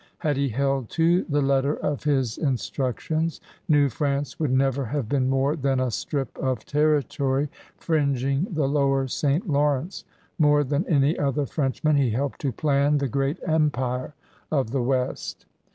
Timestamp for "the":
1.25-1.43, 8.49-8.67, 12.97-13.07, 14.71-14.81